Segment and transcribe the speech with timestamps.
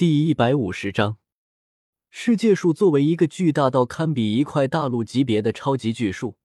[0.00, 1.18] 第一百五十章，
[2.08, 6.38] 世界树作为一个巨大到堪比一块大陆级别的超级巨树，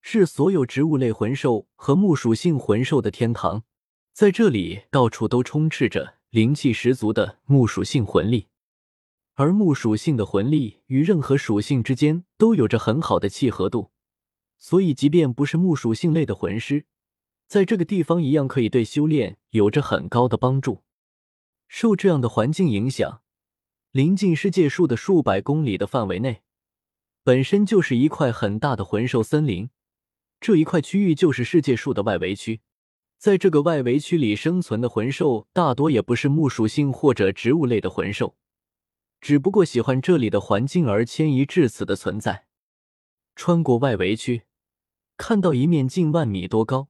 [0.00, 3.62] 是所有植物类魂兽和木属性魂兽的天堂。
[4.12, 8.48] 在这里，到处都充斥着灵气十足的木属性魂力，
[9.34, 13.92] 而木属性的魂力与任何属性之间都有着很好的契合度，
[14.58, 16.86] 所以即便不是木属性类的魂师，
[17.46, 20.82] 在这个地方一样可以对修炼有着很高的帮助。
[21.72, 23.22] 受这样的环境影响，
[23.92, 26.42] 临近世界树的数百公里的范围内，
[27.22, 29.70] 本身就是一块很大的魂兽森林。
[30.40, 32.60] 这一块区域就是世界树的外围区，
[33.18, 38.36] 在这个外围区里生存的魂兽大多也不是木属性或者植物类的魂兽，
[39.20, 42.46] 只不过喜欢这里的环境而迁移至此的存在。
[43.36, 44.42] 穿过外围区，
[45.16, 46.88] 看到一面近万米多高，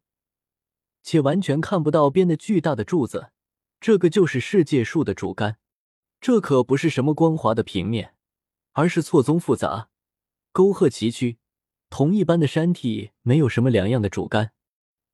[1.02, 3.32] 且完全看不到边的巨大的柱子。
[3.80, 5.58] 这个就是世界树的主干，
[6.20, 8.14] 这可不是什么光滑的平面，
[8.72, 9.88] 而是错综复杂、
[10.52, 11.38] 沟壑崎岖、
[11.88, 14.52] 同一般的山体没有什么两样的主干。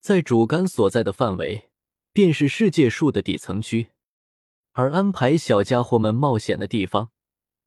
[0.01, 1.71] 在主干所在的范围，
[2.13, 3.91] 便是世界树的底层区，
[4.73, 7.11] 而安排小家伙们冒险的地方，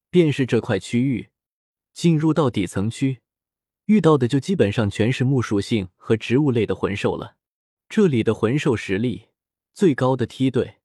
[0.09, 1.29] 便是这块区域。
[1.93, 3.19] 进入到底层区，
[3.85, 7.35] 遇到的就基本上全是木属性和植物类的魂兽了。
[7.89, 9.29] 这里的魂兽实力
[9.73, 10.78] 最高的梯队。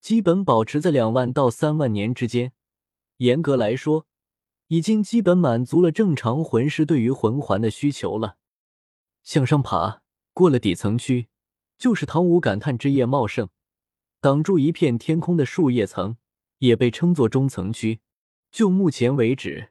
[0.00, 2.52] 基本保持在两万到三万年之间，
[3.18, 4.06] 严格来说，
[4.68, 8.38] 已经基本满足了正常魂师对于魂环的需求了。
[9.22, 10.00] 向上爬，
[10.32, 11.28] 过了底层区，
[11.76, 13.50] 就是唐舞感叹枝叶茂盛，
[14.20, 16.16] 挡住一片天空的树叶层，
[16.58, 18.00] 也被称作中层区。
[18.50, 19.70] 就目前为止，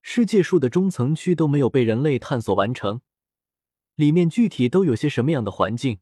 [0.00, 3.00] 世界树的中层区都没有被人类探索完成，
[3.96, 5.98] 里面具体都有些什么样的环境，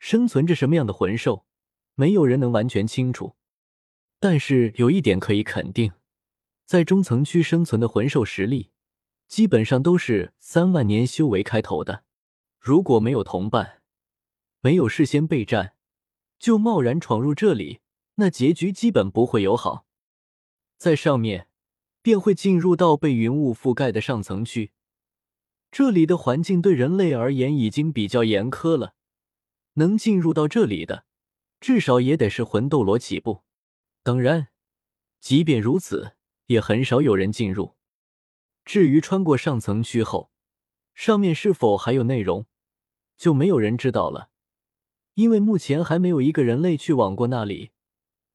[0.00, 1.46] 生存着什么样的魂兽。
[1.98, 3.36] 没有人能完全清楚，
[4.20, 5.92] 但是有一点可以肯定，
[6.66, 8.70] 在中层区生存的魂兽实力，
[9.26, 12.04] 基本上都是三万年修为开头的。
[12.60, 13.80] 如果没有同伴，
[14.60, 15.74] 没有事先备战，
[16.38, 17.80] 就贸然闯入这里，
[18.16, 19.86] 那结局基本不会友好。
[20.76, 21.48] 在上面，
[22.02, 24.72] 便会进入到被云雾覆盖的上层区，
[25.70, 28.92] 这里的环境对人类而言已经比较严苛了，
[29.74, 31.06] 能进入到这里的。
[31.60, 33.42] 至少也得是魂斗罗起步，
[34.02, 34.48] 当然，
[35.20, 36.12] 即便如此，
[36.46, 37.74] 也很少有人进入。
[38.64, 40.30] 至于穿过上层区后，
[40.94, 42.46] 上面是否还有内容，
[43.16, 44.30] 就没有人知道了，
[45.14, 47.70] 因为目前还没有一个人类去往过那里，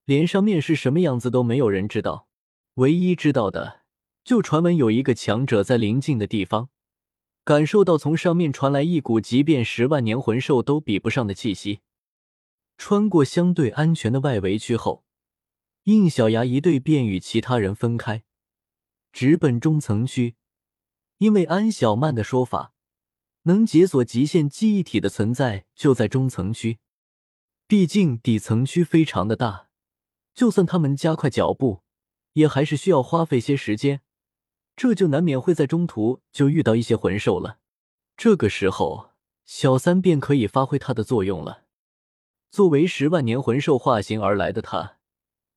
[0.06, 2.28] 连上面是什么样子都没有人知道。
[2.76, 3.82] 唯一知道的，
[4.24, 6.70] 就传闻有一个强者在临近的地方，
[7.44, 11.82] 感受到从上面传来一股即便十万年魂兽都比不上的气息。
[12.78, 15.04] 穿过相对安全的外围区后，
[15.84, 18.24] 应小牙一队便与其他人分开，
[19.12, 20.36] 直奔中层区。
[21.18, 22.74] 因为安小曼的说法，
[23.44, 26.80] 能解锁极限记忆体的存在就在中层区。
[27.68, 29.70] 毕竟底层区非常的大，
[30.34, 31.84] 就算他们加快脚步，
[32.34, 34.02] 也还是需要花费些时间。
[34.76, 37.60] 这就难免会在中途就遇到一些魂兽了。
[38.18, 39.12] 这个时候，
[39.46, 41.61] 小三便可以发挥它的作用了。
[42.52, 44.98] 作为十万年魂兽化形而来的他，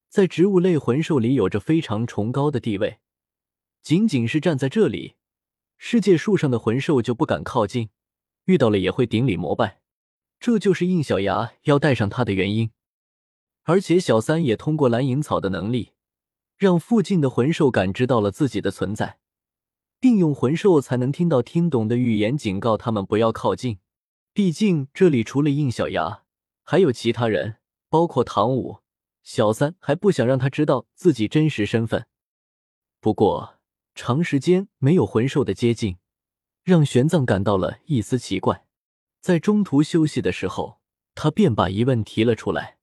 [0.09, 2.99] 在植物类魂兽里有着非常崇高的地位。
[3.82, 5.16] 仅仅是站在这里，
[5.77, 7.88] 世界树上的魂兽就不敢靠近，
[8.44, 9.81] 遇到了也会顶礼膜拜。
[10.38, 12.71] 这就是应小牙要带上他的原因。
[13.65, 15.94] 而且小三也通过蓝银草的能力，
[16.56, 19.19] 让附近的魂兽感知到了自己的存在，
[19.99, 23.78] 并用魂兽才能听到、听懂的语言警告他们不要靠近。
[24.32, 26.24] 毕竟这里除了应小牙。
[26.65, 27.59] 还有其他人，
[27.91, 28.81] 包括唐舞、
[29.23, 32.07] 小三，还不想让他知道自己真实身份。
[33.01, 33.61] 不过，
[33.95, 35.99] 长时间没有魂兽的接近，
[36.63, 38.67] 让玄奘感到了一丝奇怪。
[39.21, 40.81] 在中途休息的时候，
[41.15, 42.79] 他便把疑问提了出来：“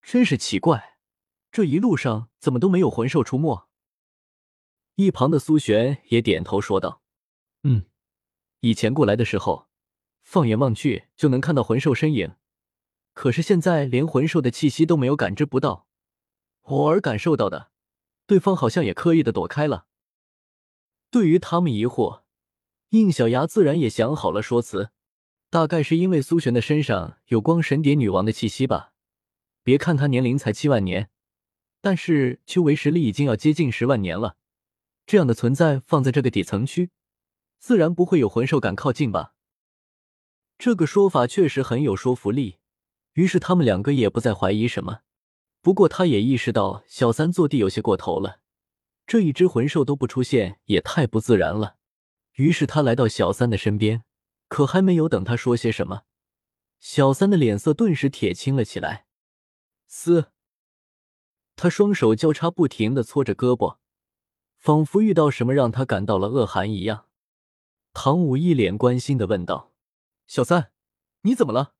[0.00, 0.98] 真是奇怪，
[1.52, 3.68] 这一路上怎么都没有魂兽出没？”
[4.96, 7.02] 一旁的苏璇也点头说道
[7.64, 7.84] ：“嗯，
[8.60, 9.68] 以前过来的时候，
[10.22, 12.34] 放眼望去就能看到魂兽身影。”
[13.14, 15.86] 可是现在连魂兽的气息都没有感知不到，
[16.62, 17.70] 偶尔感受到的，
[18.26, 19.86] 对方好像也刻意的躲开了。
[21.10, 22.22] 对于他们疑惑，
[22.90, 24.90] 应小牙自然也想好了说辞，
[25.48, 28.92] 大概是因为苏璇的身上有光神蝶女王的气息吧。
[29.62, 31.08] 别看他年龄才七万年，
[31.80, 34.36] 但是修为实力已经要接近十万年了。
[35.06, 36.90] 这样的存在放在这个底层区，
[37.58, 39.34] 自然不会有魂兽敢靠近吧。
[40.58, 42.56] 这个说法确实很有说服力。
[43.14, 45.00] 于是他们两个也不再怀疑什么，
[45.60, 48.40] 不过他也意识到小三做的有些过头了，
[49.06, 51.76] 这一只魂兽都不出现也太不自然了。
[52.34, 54.04] 于是他来到小三的身边，
[54.48, 56.02] 可还没有等他说些什么，
[56.80, 59.06] 小三的脸色顿时铁青了起来。
[59.86, 60.32] 嘶！
[61.54, 63.76] 他双手交叉，不停的搓着胳膊，
[64.56, 67.06] 仿佛遇到什么让他感到了恶寒一样。
[67.92, 69.72] 唐武一脸关心的问道
[70.26, 70.72] ：“小三，
[71.20, 71.74] 你怎么了？”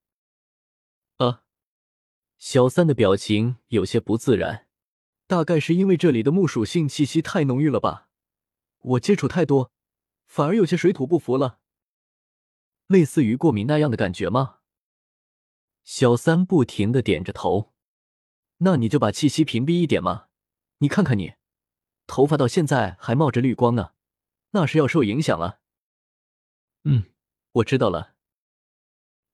[2.37, 4.67] 小三的表情有些不自然，
[5.27, 8.09] 大概是因为这里的木属性气息太浓郁了吧？
[8.79, 9.71] 我接触太多，
[10.25, 11.59] 反而有些水土不服了，
[12.87, 14.59] 类似于过敏那样的感觉吗？
[15.83, 17.73] 小三不停的点着头。
[18.59, 20.27] 那你就把气息屏蔽一点嘛！
[20.77, 21.33] 你看看你，
[22.07, 23.91] 头发到现在还冒着绿光呢，
[24.51, 25.59] 那是要受影响了。
[26.85, 27.11] 嗯，
[27.53, 28.15] 我知道了。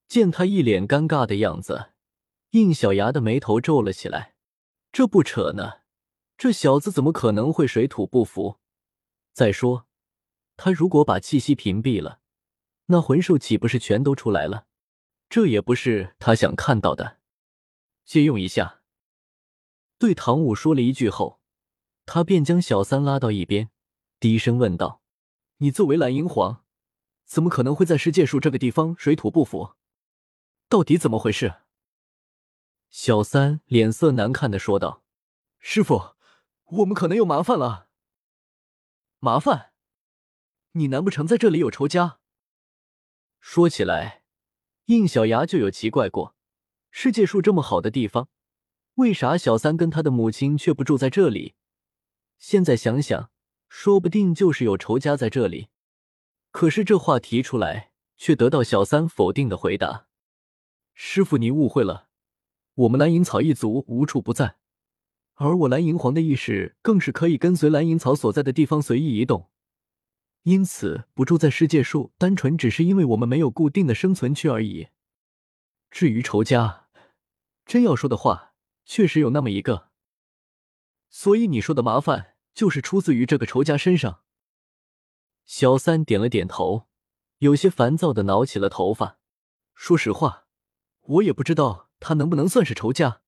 [0.08, 1.91] 见他一脸尴尬的样子。
[2.52, 4.34] 应小牙的眉头皱了起来，
[4.92, 5.80] 这不扯呢，
[6.36, 8.58] 这小子怎么可能会水土不服？
[9.32, 9.86] 再说，
[10.58, 12.20] 他如果把气息屏蔽了，
[12.86, 14.66] 那魂兽岂不是全都出来了？
[15.30, 17.20] 这也不是他想看到的。
[18.04, 18.82] 借用一下，
[19.96, 21.40] 对唐武说了一句后，
[22.04, 23.70] 他便将小三拉到一边，
[24.20, 25.00] 低声问道
[25.58, 26.62] ：“你作为蓝银皇，
[27.24, 29.76] 怎么可能会在世界树这个地方水土不服？
[30.68, 31.54] 到底怎么回事？”
[32.92, 35.02] 小三脸色难看的说道
[35.58, 36.14] ：“师傅，
[36.66, 37.88] 我们可能有麻烦了。
[39.18, 39.72] 麻烦？
[40.72, 42.18] 你难不成在这里有仇家？”
[43.40, 44.24] 说起来，
[44.84, 46.36] 应小牙就有奇怪过，
[46.90, 48.28] 世界树这么好的地方，
[48.96, 51.54] 为啥小三跟他的母亲却不住在这里？
[52.38, 53.30] 现在想想，
[53.70, 55.70] 说不定就是有仇家在这里。
[56.50, 60.08] 可是这话提出来，却得到小三否定的回答
[60.92, 62.08] ：“师傅，你误会了。”
[62.74, 64.56] 我们蓝银草一族无处不在，
[65.34, 69.50] 而我蓝银皇的意识更是可以跟随蓝银草所在的地方随意移动，
[70.44, 74.88] 因此不住在世界树，单纯只是因为我们没有固定的生存区而已。
[75.90, 76.88] 至于仇家，
[77.66, 78.54] 真要说的话，
[78.86, 79.90] 确实有那么一个。
[81.10, 84.22] 所以你说的麻烦，就是出自于这个仇家身上。
[85.44, 86.88] 小三点了点头，
[87.38, 89.18] 有些烦躁的挠起了头发。
[89.74, 90.41] 说实话，
[91.02, 91.90] 我也不知道。
[92.04, 93.20] 他能不能算是仇家？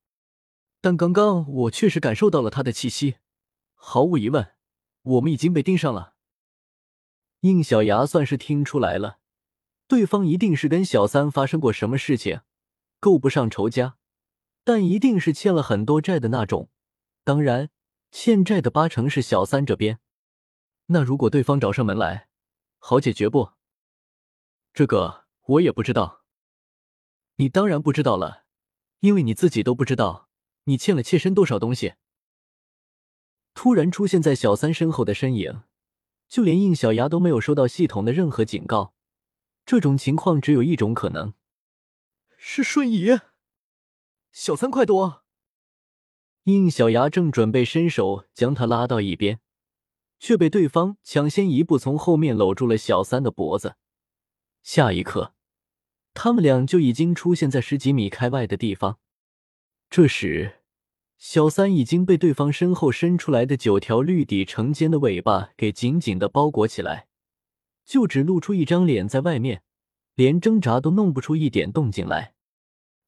[0.80, 3.18] 但刚刚我确实感受到了他的气息，
[3.74, 4.56] 毫无疑问，
[5.02, 6.14] 我们已经被盯上了。
[7.42, 9.20] 应小牙算是听出来了，
[9.86, 12.40] 对方一定是跟小三发生过什么事情，
[12.98, 13.96] 够不上仇家，
[14.64, 16.68] 但一定是欠了很多债的那种。
[17.22, 17.70] 当然，
[18.10, 20.00] 欠债的八成是小三这边。
[20.86, 22.28] 那如果对方找上门来，
[22.80, 23.52] 好解决不？
[24.72, 26.23] 这个我也不知道。
[27.36, 28.44] 你当然不知道了。
[29.00, 30.30] 因为你自己都不知道
[30.64, 31.92] 你欠了妾身多少东西。
[33.52, 35.62] 突然出现在小三身后的身影，
[36.26, 38.94] 就连应小牙都没有收到系统的任何警告。
[39.66, 41.34] 这种情况只有一种可能，
[42.38, 43.20] 是瞬移。
[44.32, 45.22] 小三，快躲！
[46.44, 49.38] 应小牙正准备伸手将他拉到一边，
[50.18, 53.76] 却被对方抢先一步从后面搂住了小三的脖子。
[54.62, 55.34] 下一刻。
[56.14, 58.98] 他们俩就已经出现在十几米开外的地方。
[59.90, 60.60] 这时，
[61.18, 67.08] 小三已经被对方身后伸出来的九条绿底成尖的尾巴给紧紧的包裹起来，
[67.84, 69.62] 就只露出一张脸在外面，
[70.14, 72.34] 连挣扎都弄不出一点动静来。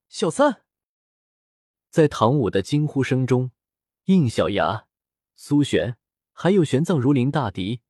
[0.08, 0.62] 小三，
[1.90, 3.50] 在唐舞的惊呼声中，
[4.04, 4.86] 应小牙、
[5.34, 5.96] 苏璇
[6.32, 7.80] 还有玄奘如临大敌。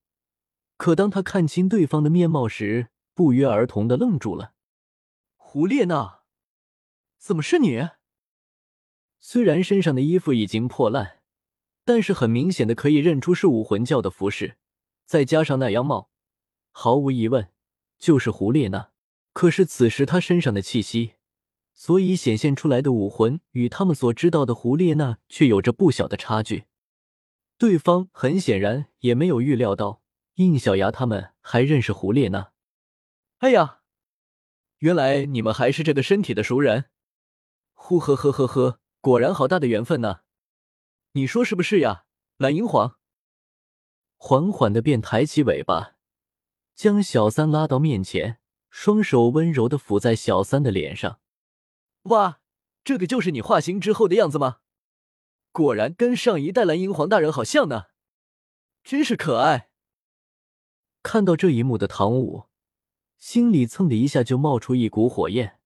[0.77, 4.53] 可当他看清对方的面貌时，不约而同的愣住了。
[5.59, 6.21] 胡列娜，
[7.17, 7.89] 怎么是你？
[9.19, 11.23] 虽然身上的衣服已经破烂，
[11.83, 14.59] 但是很明显的可以认出是武魂教的服饰，
[15.07, 16.11] 再加上那样貌，
[16.73, 17.49] 毫无疑问
[17.97, 18.91] 就是胡列娜。
[19.33, 21.15] 可是此时她身上的气息，
[21.73, 26.65] 所以显现出来的武魂与他们所知道的胡列娜却有着不小的差距。
[27.57, 30.03] 对方很显然也没有预料到
[30.35, 32.53] 应小牙他们还认识胡列娜。
[33.39, 33.76] 哎呀！
[34.79, 36.91] 原来你们还是这个身体的熟人，
[37.73, 40.21] 呼呵呵呵呵，果然好大的缘分呢！
[41.13, 42.05] 你说是不是呀，
[42.37, 42.99] 蓝银皇？
[44.17, 45.97] 缓缓的便抬起尾巴，
[46.75, 51.21] 将小三拉到面前，双手温柔的抚在小三的脸上。
[52.03, 52.41] 哇，
[52.85, 54.59] 这个就是你化形之后的样子吗？
[55.53, 57.87] 果然跟上一代蓝银皇大人好像呢，
[58.85, 59.71] 真是可爱。
[61.03, 62.49] 看到这一幕的唐舞。
[63.19, 65.59] 心里蹭的一下就冒出一股火焰，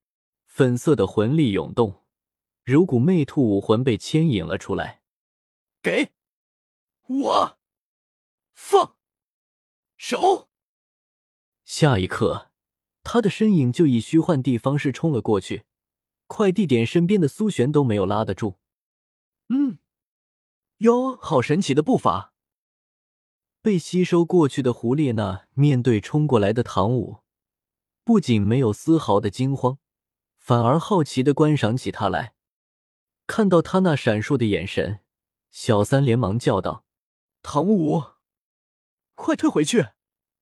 [0.47, 2.05] 粉色的魂力涌动，
[2.65, 5.03] 如股魅兔武魂被牵引了出来。
[5.83, 6.13] 给
[7.07, 7.59] 我
[8.53, 8.97] 放
[9.97, 10.49] 手！
[11.65, 12.51] 下一刻，
[13.03, 15.65] 他的身影就以虚幻地方式冲了过去，
[16.27, 18.59] 快递点身边的苏璇都没有拉得住。
[19.49, 19.79] 嗯，
[20.79, 22.35] 哟，好神奇的步伐！
[23.63, 27.20] 被吸收过去的胡列娜面对冲过来的唐舞，
[28.11, 29.79] 不仅没有丝毫的惊慌，
[30.37, 32.35] 反而好奇的观赏起他来。
[33.29, 34.99] 看到他那闪烁的眼神，
[35.53, 36.85] 小三连忙叫道
[37.41, 38.03] ：“唐舞，
[39.15, 39.91] 快退回去！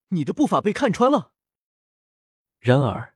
[0.08, 1.32] 你的步伐被看穿了。”
[2.58, 3.14] 然而，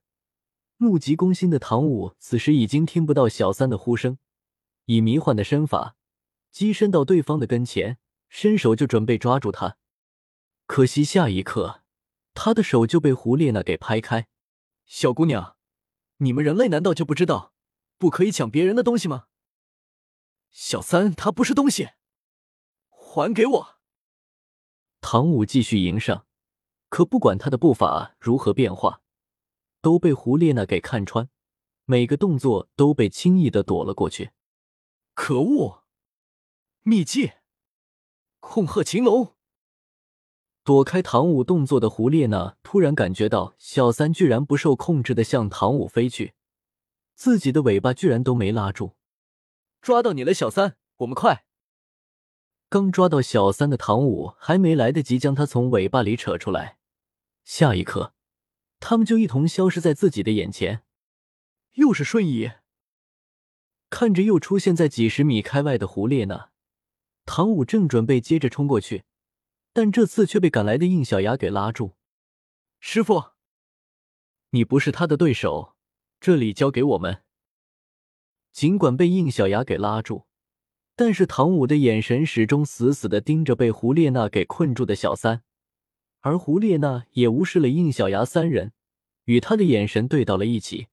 [0.77, 4.19] 目极攻心的唐舞此时已经听不到小三的呼声，
[4.85, 5.95] 以迷幻的身法
[6.53, 7.97] 跻身到对方的跟前，
[8.29, 9.77] 伸手就准备抓住他。
[10.67, 11.81] 可惜下一刻，
[12.35, 14.27] 他的手就被胡列娜给拍开。
[14.95, 15.57] 小姑娘，
[16.17, 17.51] 你们人类难道就不知道
[17.97, 19.25] 不可以抢别人的东西吗？
[20.51, 21.89] 小三他不是东西，
[22.91, 23.79] 还给我！
[25.01, 26.27] 唐舞继续迎上，
[26.89, 29.01] 可不管他的步伐如何变化，
[29.81, 31.27] 都被胡列娜给看穿，
[31.85, 34.29] 每个动作都被轻易的躲了过去。
[35.15, 35.85] 可恶！
[36.83, 37.33] 秘技，
[38.39, 39.35] 恐吓擒龙。
[40.63, 46.35] 躲开唐舞动作的胡列娜突然感觉到小三居然不受控制的向唐舞飞去，
[47.15, 48.95] 自己的尾巴居然都没拉住。
[49.81, 51.45] 抓到你了，小三，我们快！
[52.69, 56.77] 刚抓到小三的唐舞还没来得及将他从尾巴里扯出来，
[57.43, 58.13] 下一刻，
[58.79, 60.83] 他们就一同消失在自己的眼前。
[61.73, 62.51] 又是瞬移，
[63.89, 66.51] 看着又出现在几十米开外的胡列娜，
[67.25, 69.03] 唐舞正准备接着冲过去。
[69.73, 71.95] 但这次却被赶来的应小牙给拉住。
[72.79, 73.31] 师傅，
[74.51, 75.75] 你不是他的对手，
[76.19, 77.23] 这里交给我们。
[78.51, 80.27] 尽管被应小牙给拉住，
[80.95, 85.43] 但是唐舞的眼神始终死死的盯着被胡列娜给困住的小三，
[86.19, 88.73] 而胡列娜也无视了应小牙三人，
[89.23, 90.87] 与他的眼神对到了一起。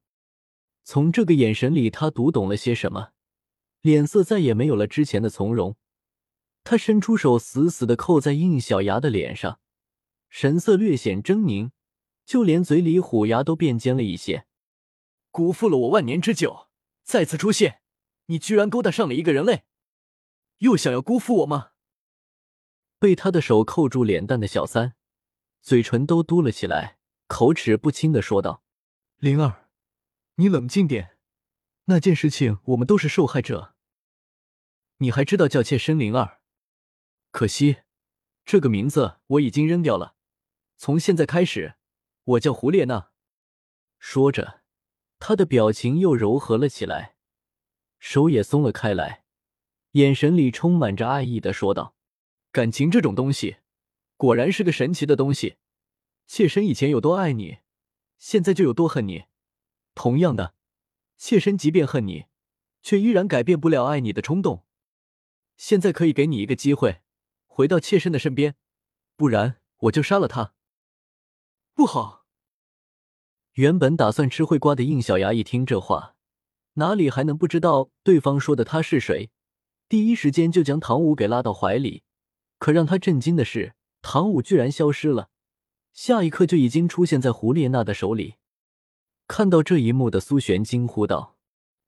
[0.85, 3.11] 从这个眼神里，他读懂了些什么，
[3.83, 5.77] 脸色再也没有了之前的从容。
[6.63, 9.61] 他伸出手，死死的扣在应小牙的脸上，
[10.29, 11.71] 神色略显狰狞，
[12.25, 14.47] 就连嘴里虎牙都变尖了一些。
[15.31, 16.69] 辜负了我万年之久，
[17.03, 17.81] 再次出现，
[18.27, 19.65] 你居然勾搭上了一个人类，
[20.59, 21.71] 又想要辜负我吗？
[22.99, 24.95] 被他的手扣住脸蛋的小三，
[25.63, 28.63] 嘴唇都嘟了起来，口齿不清的说道
[29.19, 29.71] ：“灵儿，
[30.35, 31.17] 你冷静点，
[31.87, 33.75] 那件事情我们都是受害者。
[34.99, 36.39] 你还知道叫妾身灵儿？”
[37.31, 37.79] 可惜，
[38.45, 40.17] 这个名字我已经扔掉了。
[40.77, 41.77] 从现在开始，
[42.25, 43.11] 我叫胡列娜。
[43.99, 44.63] 说着，
[45.19, 47.17] 他的表情又柔和了起来，
[47.99, 49.25] 手也松了开来，
[49.93, 51.95] 眼神里充满着爱意的说道
[52.51, 53.59] ：“感情这种东西，
[54.17, 55.57] 果然是个神奇的东西。
[56.27, 57.59] 妾身以前有多爱你，
[58.19, 59.27] 现在就有多恨你。
[59.95, 60.55] 同样的，
[61.17, 62.27] 妾身即便恨你，
[62.83, 64.65] 却依然改变不了爱你的冲动。
[65.57, 67.03] 现在可以给你一个机会。”
[67.53, 68.55] 回到妾身的身边，
[69.17, 70.55] 不然我就杀了他。
[71.75, 72.25] 不好！
[73.55, 76.15] 原本打算吃会瓜的应小牙一听这话，
[76.75, 79.31] 哪里还能不知道对方说的他是谁？
[79.89, 82.05] 第一时间就将唐舞给拉到怀里。
[82.59, 85.31] 可让他震惊的是，唐舞居然消失了，
[85.93, 88.37] 下一刻就已经出现在胡列娜的手里。
[89.27, 91.37] 看到这一幕的苏璇惊呼道：“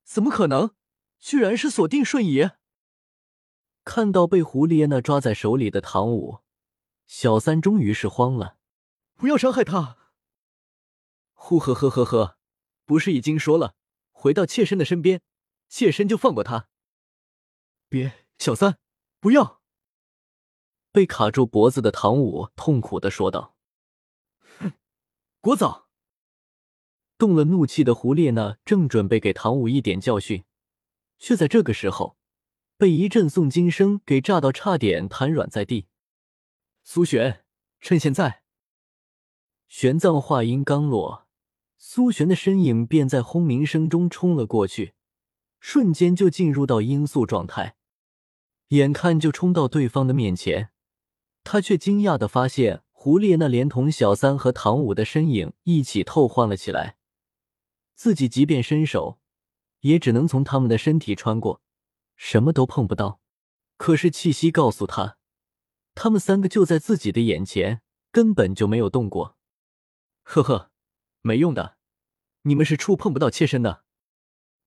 [0.04, 0.74] 怎么可能？
[1.20, 2.50] 居然是锁定瞬移！”
[3.84, 6.40] 看到被胡列娜抓在手里的唐舞，
[7.06, 8.56] 小三终于是慌了。
[9.16, 9.98] 不要伤害他！
[11.32, 12.38] 呼呵呵呵呵，
[12.84, 13.74] 不是已经说了，
[14.10, 15.20] 回到妾身的身边，
[15.68, 16.68] 妾身就放过他。
[17.88, 18.78] 别，小三，
[19.20, 19.60] 不要！
[20.92, 23.56] 被卡住脖子的唐舞痛苦的说道
[24.58, 24.72] ：“哼，
[25.40, 25.84] 聒噪！”
[27.18, 30.44] 动了怒气的胡列娜正准备给唐舞一点教训，
[31.18, 32.16] 却在这个时候。
[32.82, 35.86] 被一阵诵经声给炸到，差点瘫软在地。
[36.82, 37.44] 苏璇，
[37.78, 38.42] 趁现在！
[39.68, 41.28] 玄奘话音刚落，
[41.78, 44.94] 苏璇的身影便在轰鸣声中冲了过去，
[45.60, 47.76] 瞬间就进入到音速状态。
[48.70, 50.70] 眼看就冲到对方的面前，
[51.44, 56.96] 他却惊讶的发现胡列那连同小三和唐舞的身影一起透换了起来。
[57.94, 59.20] 自己即便伸手，
[59.82, 61.62] 也只能从他们的身体穿过。
[62.24, 63.20] 什么都碰不到，
[63.76, 65.18] 可是气息告诉他，
[65.92, 69.36] 他们三个就在自己的眼前，根本就没有动过。
[70.22, 70.70] 呵呵，
[71.22, 71.78] 没用的，
[72.42, 73.82] 你们是触碰不到妾身的。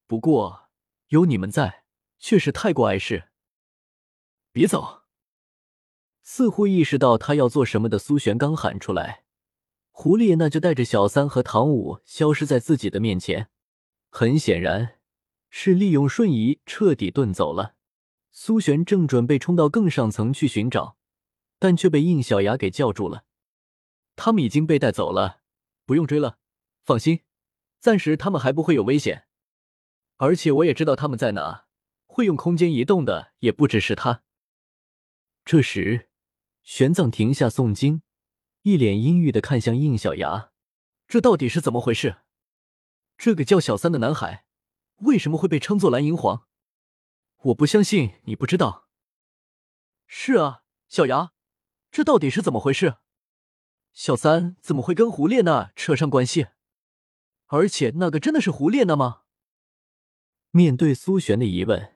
[0.05, 0.69] 不过
[1.07, 1.85] 有你们在，
[2.19, 3.29] 确实太过碍事。
[4.51, 5.03] 别走！
[6.23, 9.23] 似乎意识到他要做什么的苏璇刚喊出来，
[9.91, 13.49] 狐狸那就带着小三和唐舞消失在自己的面前。
[14.09, 14.99] 很显然，
[15.57, 17.75] 是利用瞬移彻底遁走了。
[18.29, 20.97] 苏璇正准备冲到更上层去寻找，
[21.57, 23.23] 但却被应小牙给叫住了。
[24.17, 25.39] 他们已经被带走了，
[25.85, 26.39] 不用追了。
[26.83, 27.21] 放心，
[27.79, 29.27] 暂时他们还不会有危险。
[30.17, 31.67] 而且我也知道他们在哪，
[32.05, 34.23] 会用空间移动的也不只是他。
[35.45, 36.09] 这时，
[36.63, 38.01] 玄奘停下诵经，
[38.63, 40.51] 一脸阴郁的看向应小牙
[41.07, 42.17] ：“这到底是怎么回事？
[43.17, 44.44] 这个叫小三的男孩，
[44.97, 46.47] 为什么会被称作蓝银皇？”
[47.43, 48.87] 我不相信你不知道。
[50.07, 51.33] 是啊，小牙，
[51.91, 52.97] 这到底是怎么回事？
[53.93, 56.47] 小三怎么会跟胡列娜扯上关系？
[57.47, 59.21] 而且那个真的是胡列娜吗？
[60.49, 61.95] 面对苏璇的疑问，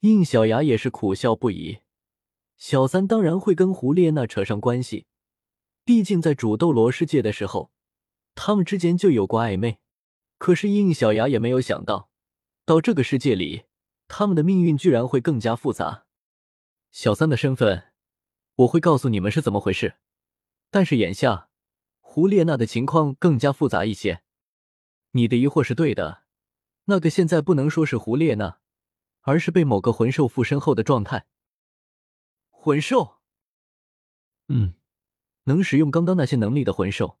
[0.00, 1.80] 应小牙也是苦笑不已。
[2.56, 5.06] 小三当然会跟胡列娜扯上关系，
[5.84, 7.72] 毕竟在主斗罗世界的时候，
[8.34, 9.80] 他们之间就有过暧昧。
[10.44, 12.10] 可是应小牙也没有想到，
[12.66, 13.64] 到这个世界里。
[14.08, 16.04] 他们的命运居然会更加复杂。
[16.92, 17.94] 小三的身份，
[18.56, 19.94] 我会告诉你们是怎么回事。
[20.70, 21.48] 但是眼下，
[22.00, 24.22] 胡列娜的情况更加复杂一些。
[25.12, 26.24] 你的疑惑是对的，
[26.84, 28.58] 那个现在不能说是胡列娜，
[29.22, 31.24] 而是被某个魂兽附身后的状态。
[32.50, 33.22] 魂兽？
[34.48, 34.74] 嗯，
[35.44, 37.18] 能使用刚刚那些能力的魂兽，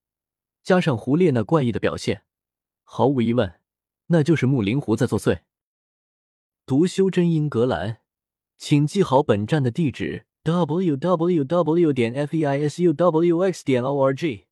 [0.62, 2.23] 加上胡列娜怪异的表现，
[2.84, 3.54] 毫无疑问，
[4.06, 5.40] 那就是木灵狐在作祟。
[6.64, 7.98] 读修真英格兰，
[8.56, 11.92] 请记好本站的地址：w w w.
[11.92, 13.64] 点 f e i s u w x.
[13.64, 14.46] 点 o r g。